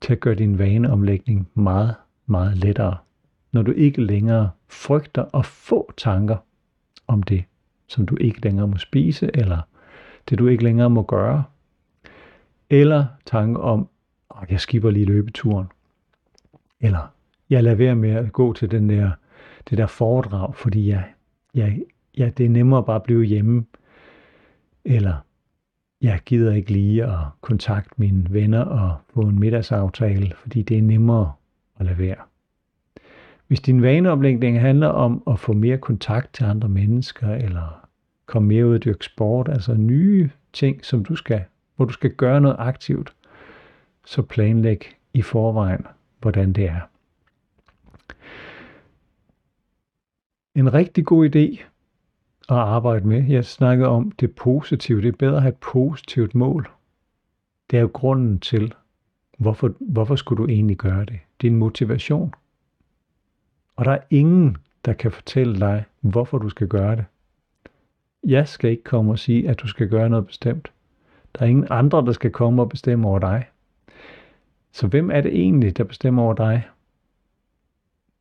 [0.00, 1.94] til at gøre din vaneomlægning meget,
[2.26, 2.96] meget lettere,
[3.52, 6.36] når du ikke længere frygter at få tanker
[7.06, 7.44] om det,
[7.86, 9.58] som du ikke længere må spise, eller
[10.28, 11.44] det du ikke længere må gøre,
[12.70, 13.88] eller tanker om,
[14.42, 15.66] at jeg skipper lige løbeturen,
[16.80, 17.12] eller
[17.50, 19.10] jeg lader være med at gå til den der,
[19.70, 21.04] det der foredrag, fordi jeg,
[21.54, 21.82] jeg,
[22.18, 23.64] ja, det er nemmere bare at blive hjemme,
[24.84, 25.16] eller
[26.02, 30.82] jeg gider ikke lige at kontakte mine venner og få en middagsaftale, fordi det er
[30.82, 31.32] nemmere
[31.78, 32.16] at lade være.
[33.46, 37.88] Hvis din vaneomlægning handler om at få mere kontakt til andre mennesker, eller
[38.26, 41.44] komme mere ud og dyrke sport, altså nye ting, som du skal,
[41.76, 43.14] hvor du skal gøre noget aktivt,
[44.04, 45.86] så planlæg i forvejen,
[46.20, 46.80] hvordan det er.
[50.54, 51.62] En rigtig god idé
[52.48, 53.24] at arbejde med.
[53.24, 55.02] Jeg snakkede om det positive.
[55.02, 56.70] Det er bedre at have et positivt mål.
[57.70, 58.74] Det er jo grunden til,
[59.38, 61.18] hvorfor, hvorfor skulle du egentlig gøre det.
[61.42, 62.34] Din motivation.
[63.76, 67.04] Og der er ingen, der kan fortælle dig, hvorfor du skal gøre det.
[68.24, 70.72] Jeg skal ikke komme og sige, at du skal gøre noget bestemt.
[71.34, 73.46] Der er ingen andre, der skal komme og bestemme over dig.
[74.72, 76.68] Så hvem er det egentlig, der bestemmer over dig?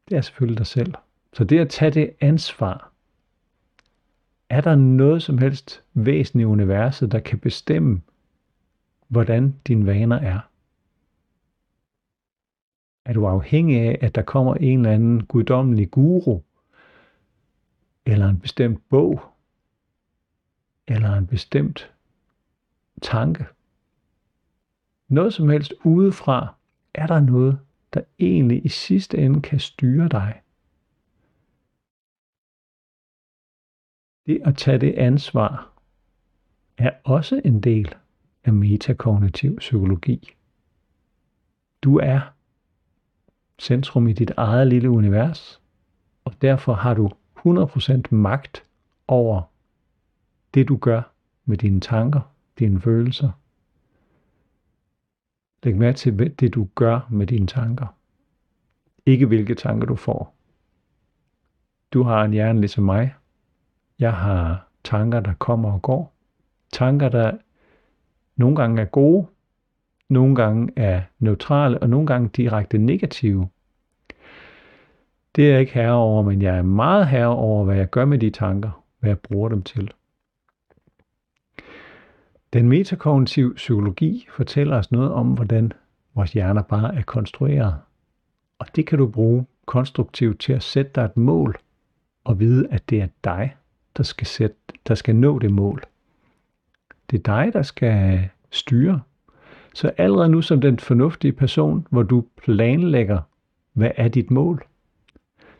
[0.09, 0.93] Det er selvfølgelig dig selv.
[1.33, 2.91] Så det at tage det ansvar,
[4.49, 8.01] er der noget som helst væsen i universet, der kan bestemme,
[9.07, 10.39] hvordan dine vaner er?
[13.05, 16.41] Er du afhængig af, at der kommer en eller anden guddommelig guru,
[18.05, 19.21] eller en bestemt bog,
[20.87, 21.93] eller en bestemt
[23.01, 23.45] tanke?
[25.07, 26.55] Noget som helst udefra,
[26.93, 27.59] er der noget,
[27.93, 30.41] der egentlig i sidste ende kan styre dig?
[34.27, 35.71] Det at tage det ansvar
[36.77, 37.95] er også en del
[38.43, 40.33] af metakognitiv psykologi.
[41.81, 42.19] Du er
[43.59, 45.61] centrum i dit eget lille univers,
[46.25, 48.63] og derfor har du 100% magt
[49.07, 49.41] over
[50.53, 51.01] det, du gør
[51.45, 52.21] med dine tanker,
[52.59, 53.31] dine følelser.
[55.63, 57.87] Læg mærke til det, du gør med dine tanker.
[59.05, 60.35] Ikke hvilke tanker du får.
[61.93, 63.15] Du har en hjerne ligesom mig,
[63.99, 66.13] jeg har tanker, der kommer og går.
[66.71, 67.31] Tanker, der
[68.35, 69.27] nogle gange er gode,
[70.09, 73.49] nogle gange er neutrale, og nogle gange direkte negative.
[75.35, 78.05] Det er jeg ikke herre over, men jeg er meget herre over, hvad jeg gør
[78.05, 79.91] med de tanker, hvad jeg bruger dem til.
[82.53, 85.71] Den metakognitive psykologi fortæller os noget om, hvordan
[86.15, 87.75] vores hjerner bare er konstrueret.
[88.59, 91.57] Og det kan du bruge konstruktivt til at sætte dig et mål
[92.23, 93.55] og vide, at det er dig,
[93.97, 94.55] der skal, sætte,
[94.87, 95.83] der skal nå det mål.
[97.11, 99.01] Det er dig, der skal styre.
[99.73, 103.19] Så allerede nu som den fornuftige person, hvor du planlægger,
[103.73, 104.65] hvad er dit mål?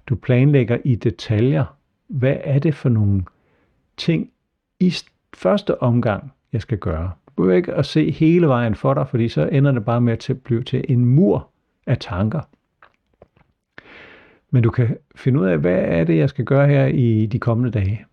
[0.08, 1.66] Du planlægger i detaljer,
[2.08, 3.24] hvad er det for nogle
[3.98, 4.32] ting
[4.80, 4.94] i
[5.34, 7.12] første omgang, jeg skal gøre.
[7.28, 10.30] Du behøver ikke at se hele vejen for dig, fordi så ender det bare med
[10.30, 11.50] at blive til en mur
[11.86, 12.42] af tanker.
[14.52, 17.40] Men du kan finde ud af, hvad er det, jeg skal gøre her i de
[17.40, 18.06] kommende dage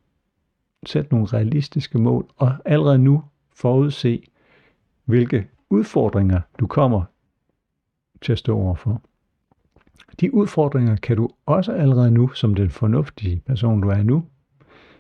[0.87, 3.23] sætte nogle realistiske mål, og allerede nu
[3.55, 4.23] forudse,
[5.05, 7.03] hvilke udfordringer du kommer
[8.23, 9.03] til at stå overfor.
[10.21, 14.25] De udfordringer kan du også allerede nu, som den fornuftige person du er nu,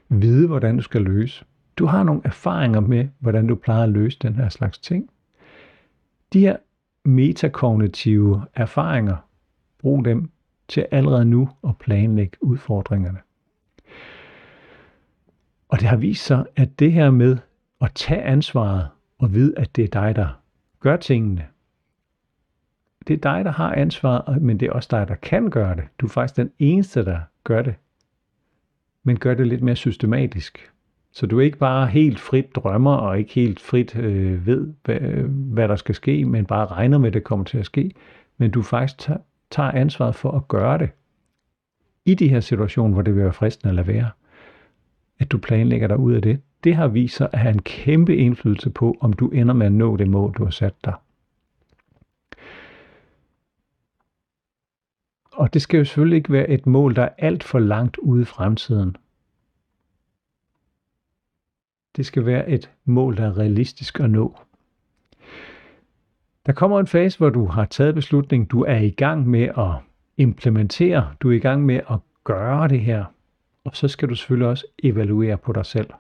[0.09, 1.45] vide, hvordan du skal løse.
[1.76, 5.11] Du har nogle erfaringer med, hvordan du plejer at løse den her slags ting.
[6.32, 6.57] De her
[7.05, 9.16] metakognitive erfaringer,
[9.78, 10.30] brug dem
[10.68, 13.18] til allerede nu at planlægge udfordringerne.
[15.75, 17.37] Og det har vist sig, at det her med
[17.81, 20.41] at tage ansvaret og vide, at det er dig, der
[20.81, 21.47] gør tingene,
[23.07, 25.85] det er dig, der har ansvaret, men det er også dig, der kan gøre det.
[25.99, 27.75] Du er faktisk den eneste, der gør det.
[29.03, 30.72] Men gør det lidt mere systematisk.
[31.12, 35.68] Så du ikke bare helt frit drømmer og ikke helt frit øh, ved, hvad, hvad
[35.68, 37.91] der skal ske, men bare regner med, at det kommer til at ske.
[38.39, 39.20] Men du faktisk tager,
[39.51, 40.91] tager ansvaret for at gøre det.
[42.05, 44.11] I de her situationer, hvor det vil være fristende at lade være.
[45.19, 46.41] At du planlægger dig ud af det.
[46.65, 49.73] Det har vist sig at have en kæmpe indflydelse på, om du ender med at
[49.73, 50.95] nå det mål, du har sat dig.
[55.33, 58.23] Og det skal jo selvfølgelig ikke være et mål, der er alt for langt ude
[58.23, 58.97] i fremtiden.
[61.97, 64.37] Det skal være et mål, der er realistisk at nå.
[66.47, 69.73] Der kommer en fase, hvor du har taget beslutning, du er i gang med at
[70.17, 73.05] implementere, du er i gang med at gøre det her,
[73.65, 75.91] og så skal du selvfølgelig også evaluere på dig selv.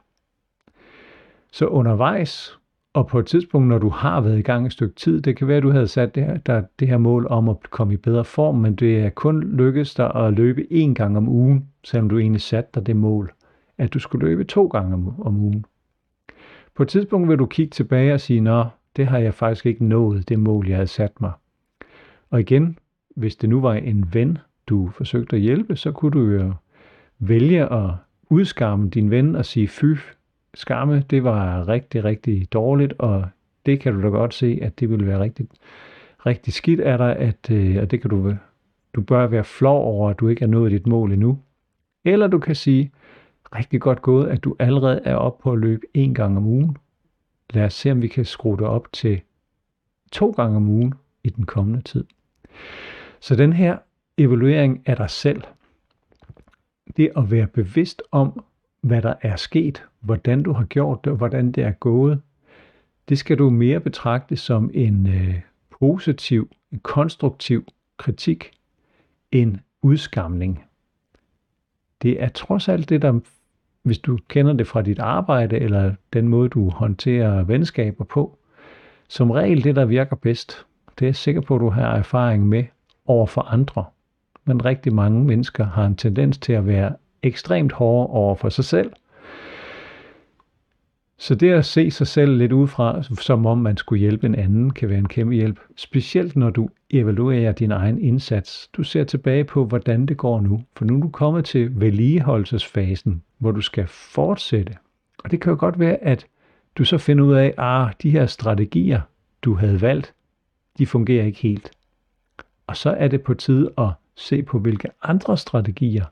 [1.52, 2.58] Så undervejs,
[2.92, 5.48] og på et tidspunkt, når du har været i gang et stykke tid, det kan
[5.48, 7.96] være, at du havde sat det her, der, det her mål om at komme i
[7.96, 12.08] bedre form, men det er kun lykkedes dig at løbe én gang om ugen, selvom
[12.08, 13.32] du egentlig satte dig det mål,
[13.78, 15.64] at du skulle løbe to gange om, om ugen.
[16.74, 18.64] På et tidspunkt vil du kigge tilbage og sige, nå,
[18.96, 21.32] det har jeg faktisk ikke nået, det mål, jeg havde sat mig.
[22.30, 22.78] Og igen,
[23.16, 26.52] hvis det nu var en ven, du forsøgte at hjælpe, så kunne du jo
[27.28, 27.90] vælge at
[28.30, 29.94] udskamme din ven og sige, fy,
[30.54, 33.26] skamme, det var rigtig, rigtig dårligt, og
[33.66, 35.46] det kan du da godt se, at det ville være rigtig,
[36.26, 38.34] rigtig skidt af dig, at, øh, og det kan du,
[38.94, 41.38] du bør være flov over, at du ikke er nået dit mål endnu.
[42.04, 42.92] Eller du kan sige,
[43.54, 46.76] rigtig godt gået, at du allerede er oppe på at løbe en gang om ugen.
[47.50, 49.20] Lad os se, om vi kan skrue dig op til
[50.12, 50.94] to gange om ugen
[51.24, 52.04] i den kommende tid.
[53.20, 53.78] Så den her
[54.18, 55.42] evaluering af dig selv,
[56.96, 58.44] det at være bevidst om,
[58.80, 62.20] hvad der er sket, hvordan du har gjort det, og hvordan det er gået,
[63.08, 65.40] det skal du mere betragte som en øh,
[65.80, 67.66] positiv, en konstruktiv
[67.96, 68.50] kritik,
[69.32, 70.64] en udskamning.
[72.02, 73.20] Det er trods alt det, der
[73.84, 78.38] hvis du kender det fra dit arbejde, eller den måde, du håndterer venskaber på,
[79.08, 80.66] som regel det, der virker bedst,
[80.98, 82.64] det er jeg sikker på, at du har erfaring med
[83.06, 83.84] over for andre.
[84.44, 86.92] Men rigtig mange mennesker har en tendens til at være
[87.22, 88.92] ekstremt hårde over for sig selv.
[91.18, 94.70] Så det at se sig selv lidt udefra, som om man skulle hjælpe en anden,
[94.70, 95.60] kan være en kæmpe hjælp.
[95.76, 98.68] Specielt når du evaluerer din egen indsats.
[98.68, 100.62] Du ser tilbage på, hvordan det går nu.
[100.76, 104.72] For nu er du kommet til vedligeholdelsesfasen, hvor du skal fortsætte.
[105.24, 106.26] Og det kan jo godt være, at
[106.78, 109.00] du så finder ud af, at ah, de her strategier,
[109.42, 110.14] du havde valgt,
[110.78, 111.70] de fungerer ikke helt.
[112.66, 116.04] Og så er det på tide at se på, hvilke andre strategier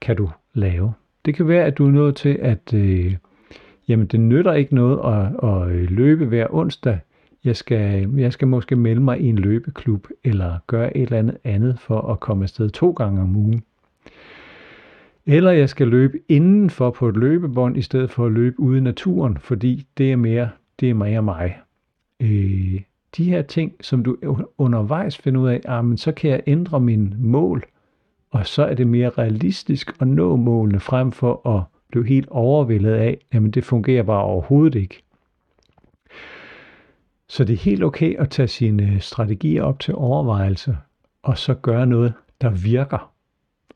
[0.00, 0.92] kan du lave.
[1.24, 3.16] Det kan være, at du er nået til, at øh,
[3.88, 6.98] jamen, det nytter ikke noget at, at øh, løbe hver onsdag.
[7.44, 11.38] Jeg skal, jeg skal måske melde mig i en løbeklub, eller gøre et eller andet
[11.44, 13.62] andet for at komme afsted to gange om ugen.
[15.26, 18.80] Eller jeg skal løbe indenfor på et løbebånd, i stedet for at løbe ude i
[18.80, 20.48] naturen, fordi det er mere,
[20.80, 21.58] det er mere mig.
[22.20, 22.80] Øh,
[23.16, 24.16] de her ting, som du
[24.58, 27.64] undervejs finder ud af, ah, men så kan jeg ændre min mål,
[28.30, 32.92] og så er det mere realistisk at nå målene, frem for at blive helt overvældet
[32.92, 35.02] af, jamen det fungerer bare overhovedet ikke.
[37.28, 40.76] Så det er helt okay at tage sine øh, strategier op til overvejelse,
[41.22, 43.12] og så gøre noget, der virker.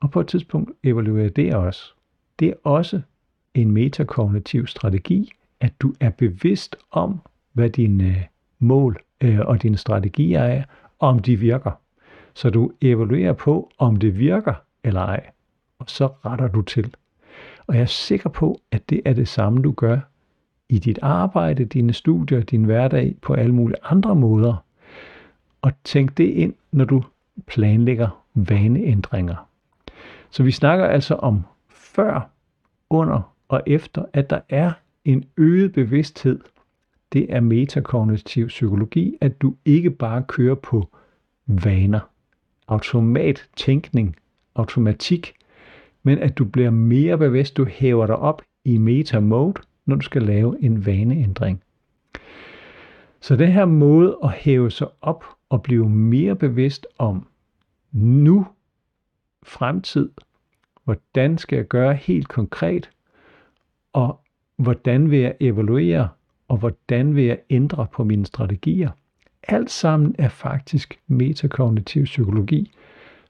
[0.01, 1.93] Og på et tidspunkt evaluere det også.
[2.39, 3.01] Det er også
[3.55, 7.21] en metakognitiv strategi, at du er bevidst om,
[7.53, 8.17] hvad dine øh,
[8.61, 10.63] mål øh, og dine strategier er,
[10.99, 11.71] om de virker.
[12.35, 14.55] Så du evaluerer på, om det virker
[14.85, 15.31] eller ej,
[15.79, 16.95] og så retter du til.
[17.67, 19.99] Og jeg er sikker på, at det er det samme, du gør
[20.69, 24.65] i dit arbejde, dine studier, din hverdag på alle mulige andre måder.
[25.63, 27.05] Og tænk det ind, når du
[27.47, 29.49] planlægger vaneændringer.
[30.31, 32.31] Så vi snakker altså om før,
[32.91, 34.73] under og efter, at der er
[35.05, 36.41] en øget bevidsthed.
[37.13, 40.89] Det er metakognitiv psykologi, at du ikke bare kører på
[41.47, 42.01] vaner,
[42.69, 44.17] automat tænkning,
[44.55, 45.35] automatik,
[46.03, 50.23] men at du bliver mere bevidst, du hæver dig op i meta-mode, når du skal
[50.23, 51.63] lave en vaneændring.
[53.21, 57.27] Så den her måde at hæve sig op og blive mere bevidst om
[57.93, 58.47] nu,
[59.43, 60.11] fremtid,
[60.85, 62.91] hvordan skal jeg gøre helt konkret,
[63.93, 64.21] og
[64.57, 66.09] hvordan vil jeg evaluere,
[66.51, 68.91] og hvordan vil jeg ændre på mine strategier.
[69.43, 72.73] Alt sammen er faktisk metakognitiv psykologi,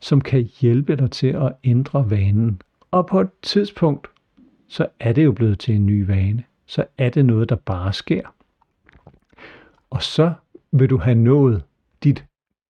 [0.01, 2.63] som kan hjælpe dig til at ændre vanen.
[2.91, 4.09] Og på et tidspunkt,
[4.69, 6.45] så er det jo blevet til en ny vane.
[6.67, 8.35] Så er det noget, der bare sker.
[9.91, 10.33] Og så
[10.73, 11.63] vil du have nået
[12.05, 12.25] dit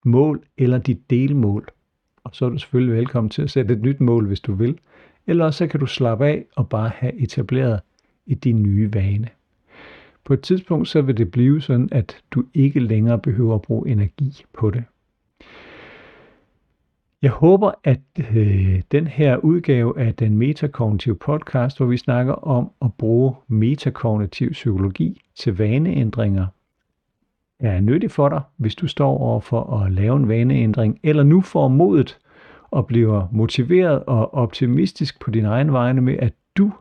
[0.05, 1.68] mål eller dit delmål.
[2.24, 4.78] Og så er du selvfølgelig velkommen til at sætte et nyt mål, hvis du vil.
[5.26, 7.80] Eller så kan du slappe af og bare have etableret
[8.26, 9.28] i din nye vane.
[10.30, 13.88] På et tidspunkt så vil det blive sådan, at du ikke længere behøver at bruge
[13.88, 14.84] energi på det.
[17.22, 18.00] Jeg håber, at
[18.36, 24.50] øh, den her udgave af den metakognitive podcast, hvor vi snakker om at bruge metakognitiv
[24.50, 26.46] psykologi til vaneændringer,
[27.58, 31.40] er nyttig for dig, hvis du står over for at lave en vaneændring, eller nu
[31.40, 32.18] får modet
[32.70, 36.72] og bliver motiveret og optimistisk på din egen vegne med, at du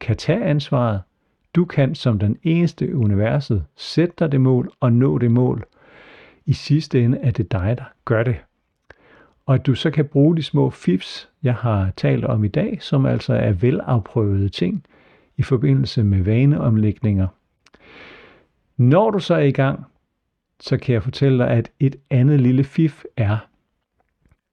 [0.00, 1.00] kan tage ansvaret.
[1.54, 5.64] Du kan som den eneste i universet sætte dig det mål og nå det mål.
[6.46, 8.36] I sidste ende er det dig, der gør det.
[9.46, 12.82] Og at du så kan bruge de små fifs, jeg har talt om i dag,
[12.82, 14.84] som altså er velafprøvede ting
[15.36, 17.26] i forbindelse med vaneomlægninger.
[18.76, 19.84] Når du så er i gang,
[20.60, 23.38] så kan jeg fortælle dig, at et andet lille fif er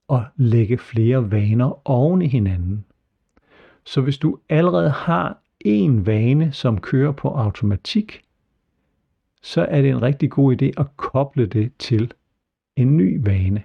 [0.09, 2.85] at lægge flere vaner oven i hinanden.
[3.85, 8.21] Så hvis du allerede har en vane, som kører på automatik,
[9.41, 12.13] så er det en rigtig god idé at koble det til
[12.75, 13.63] en ny vane.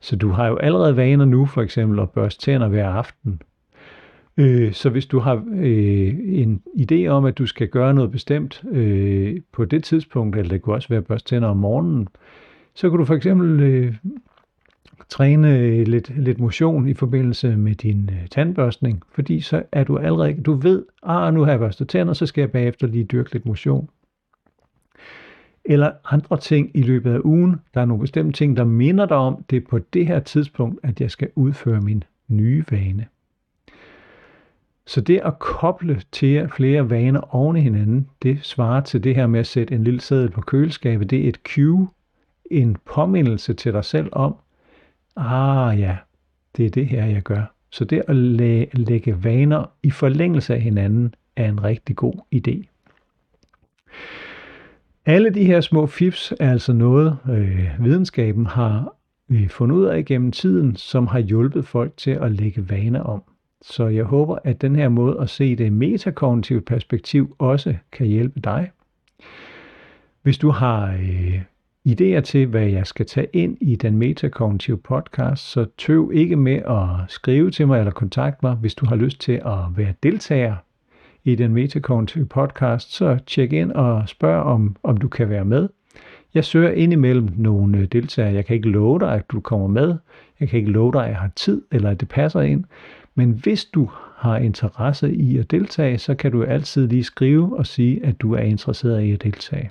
[0.00, 3.42] Så du har jo allerede vaner nu, for eksempel at børste tænder hver aften.
[4.36, 8.62] Øh, så hvis du har øh, en idé om, at du skal gøre noget bestemt
[8.70, 12.08] øh, på det tidspunkt, eller det kunne også være at børste tænder om morgenen,
[12.74, 13.94] så kan du for eksempel øh,
[15.10, 19.98] træne øh, lidt, lidt motion i forbindelse med din øh, tandbørstning, fordi så er du
[19.98, 23.32] allerede, du ved, ah, nu har jeg børstet tænder, så skal jeg bagefter lige dyrke
[23.32, 23.88] lidt motion.
[25.64, 27.56] Eller andre ting i løbet af ugen.
[27.74, 30.80] Der er nogle bestemte ting, der minder dig om, det er på det her tidspunkt,
[30.82, 33.06] at jeg skal udføre min nye vane.
[34.86, 39.26] Så det at koble til flere vaner oven i hinanden, det svarer til det her
[39.26, 41.10] med at sætte en lille sædel på køleskabet.
[41.10, 41.88] Det er et cue,
[42.50, 44.36] en påmindelse til dig selv om,
[45.20, 45.96] ah ja,
[46.56, 47.54] det er det her, jeg gør.
[47.70, 52.66] Så det at læ- lægge vaner i forlængelse af hinanden er en rigtig god idé.
[55.06, 58.94] Alle de her små fifs er altså noget, øh, videnskaben har
[59.30, 63.22] øh, fundet ud af gennem tiden, som har hjulpet folk til at lægge vaner om.
[63.62, 68.40] Så jeg håber, at den her måde at se det metakognitive perspektiv også kan hjælpe
[68.40, 68.70] dig.
[70.22, 71.40] Hvis du har øh,
[71.88, 76.56] idéer til, hvad jeg skal tage ind i den metakognitive podcast, så tøv ikke med
[76.56, 80.54] at skrive til mig eller kontakte mig, hvis du har lyst til at være deltager
[81.24, 85.68] i den metakognitive podcast, så tjek ind og spørg, om, om du kan være med.
[86.34, 88.34] Jeg søger indimellem nogle deltagere.
[88.34, 89.94] Jeg kan ikke love dig, at du kommer med.
[90.40, 92.64] Jeg kan ikke love dig, at jeg har tid, eller at det passer ind.
[93.14, 97.66] Men hvis du har interesse i at deltage, så kan du altid lige skrive og
[97.66, 99.70] sige, at du er interesseret i at deltage.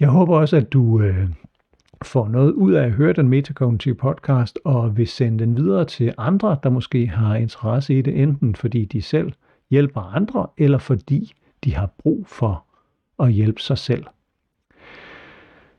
[0.00, 1.28] Jeg håber også, at du øh,
[2.02, 6.14] får noget ud af at høre den metakognitive podcast, og vil sende den videre til
[6.18, 9.32] andre, der måske har interesse i det, enten fordi de selv
[9.70, 11.32] hjælper andre, eller fordi
[11.64, 12.64] de har brug for
[13.18, 14.04] at hjælpe sig selv.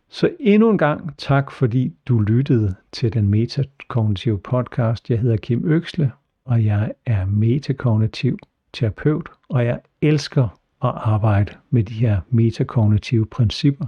[0.10, 5.10] Så endnu en gang tak, fordi du lyttede til den metakognitive podcast.
[5.10, 6.12] Jeg hedder Kim Øksle,
[6.46, 8.38] og jeg er metakognitiv
[8.74, 10.44] terapeut, og jeg elsker
[10.84, 13.86] at arbejde med de her metakognitive principper,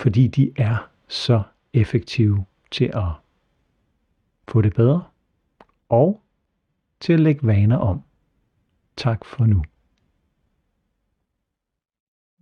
[0.00, 1.42] fordi de er så
[1.72, 3.12] effektive til at
[4.48, 5.02] få det bedre
[5.88, 6.20] og
[7.00, 8.00] til at lægge vaner om.
[8.96, 9.62] Tak for nu.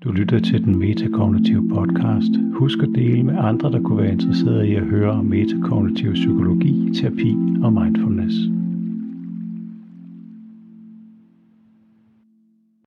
[0.04, 2.30] Du lytter til den metakognitive podcast.
[2.52, 6.94] Husk at dele med andre, der kunne være interesserede i at høre om metakognitiv psykologi,
[6.94, 8.57] terapi og mindfulness.